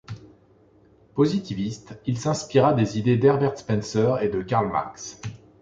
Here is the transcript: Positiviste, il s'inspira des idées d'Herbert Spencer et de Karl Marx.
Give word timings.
Positiviste, 1.13 1.99
il 2.07 2.17
s'inspira 2.17 2.73
des 2.73 2.97
idées 2.97 3.17
d'Herbert 3.17 3.55
Spencer 3.55 4.19
et 4.23 4.29
de 4.29 4.41
Karl 4.41 4.67
Marx. 4.71 5.21